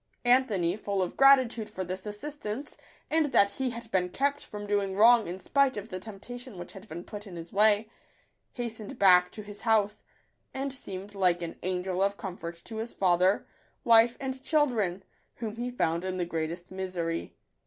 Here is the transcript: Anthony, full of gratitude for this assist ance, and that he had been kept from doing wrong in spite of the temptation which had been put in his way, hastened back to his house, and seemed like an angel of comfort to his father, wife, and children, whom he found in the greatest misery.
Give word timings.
Anthony, 0.25 0.75
full 0.75 1.03
of 1.03 1.15
gratitude 1.15 1.69
for 1.69 1.83
this 1.83 2.07
assist 2.07 2.43
ance, 2.47 2.75
and 3.11 3.27
that 3.27 3.51
he 3.51 3.69
had 3.69 3.91
been 3.91 4.09
kept 4.09 4.43
from 4.43 4.65
doing 4.65 4.95
wrong 4.95 5.27
in 5.27 5.37
spite 5.37 5.77
of 5.77 5.89
the 5.89 5.99
temptation 5.99 6.57
which 6.57 6.73
had 6.73 6.87
been 6.87 7.03
put 7.03 7.27
in 7.27 7.35
his 7.35 7.53
way, 7.53 7.87
hastened 8.53 8.97
back 8.97 9.31
to 9.31 9.43
his 9.43 9.61
house, 9.61 10.03
and 10.55 10.73
seemed 10.73 11.13
like 11.13 11.43
an 11.43 11.55
angel 11.61 12.01
of 12.01 12.17
comfort 12.17 12.55
to 12.65 12.77
his 12.77 12.95
father, 12.95 13.45
wife, 13.83 14.17
and 14.19 14.41
children, 14.41 15.03
whom 15.35 15.57
he 15.57 15.69
found 15.69 16.03
in 16.03 16.17
the 16.17 16.25
greatest 16.25 16.71
misery. 16.71 17.35